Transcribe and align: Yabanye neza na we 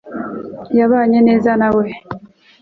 Yabanye 0.77 1.19
neza 1.27 1.51
na 1.61 1.69
we 1.75 1.85